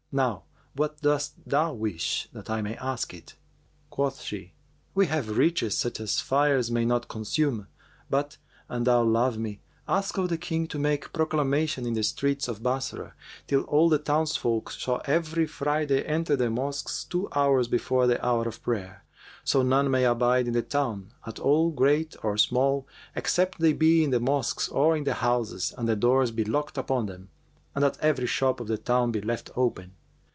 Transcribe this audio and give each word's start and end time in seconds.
Now 0.13 0.43
what 0.75 0.99
dost 0.99 1.35
thou 1.47 1.71
wish, 1.71 2.27
that 2.33 2.49
I 2.49 2.61
may 2.61 2.75
ask 2.75 3.13
it?' 3.13 3.35
Quoth 3.89 4.19
she, 4.21 4.51
'We 4.93 5.05
have 5.05 5.37
riches 5.37 5.77
such 5.77 6.01
as 6.01 6.19
fires 6.19 6.69
may 6.69 6.83
not 6.83 7.07
consume; 7.07 7.67
but, 8.09 8.35
an 8.67 8.83
thou 8.83 9.03
love 9.03 9.37
me, 9.37 9.61
ask 9.87 10.17
of 10.17 10.27
the 10.27 10.37
King 10.37 10.67
to 10.67 10.77
make 10.77 11.13
proclamation 11.13 11.85
in 11.85 11.93
the 11.93 12.03
streets 12.03 12.49
of 12.49 12.61
Bassorah 12.61 13.13
that 13.47 13.59
all 13.61 13.87
the 13.87 13.99
townsfolk 13.99 14.71
shall 14.71 15.01
every 15.05 15.47
Friday 15.47 16.03
enter 16.03 16.35
the 16.35 16.49
mosques, 16.49 17.05
two 17.05 17.29
hours 17.31 17.69
before 17.69 18.05
the 18.05 18.21
hour 18.25 18.45
of 18.49 18.61
prayer, 18.61 19.05
so 19.45 19.61
none 19.61 19.89
may 19.89 20.03
abide 20.03 20.45
in 20.45 20.51
the 20.53 20.61
town 20.61 21.13
at 21.25 21.39
all 21.39 21.69
great 21.69 22.17
or 22.21 22.35
small 22.37 22.85
except 23.15 23.59
they 23.61 23.71
be 23.71 24.03
in 24.03 24.09
the 24.09 24.19
mosques 24.19 24.67
or 24.67 24.97
in 24.97 25.05
the 25.05 25.13
houses 25.13 25.73
and 25.77 25.87
the 25.87 25.95
doors 25.95 26.31
be 26.31 26.43
locked 26.43 26.77
upon 26.77 27.05
them, 27.05 27.29
and 27.73 27.81
that 27.81 27.97
every 28.01 28.27
shop 28.27 28.59
of 28.59 28.67
the 28.67 28.77
town 28.77 29.11
be 29.13 29.21
left 29.21 29.49
open. 29.55 29.93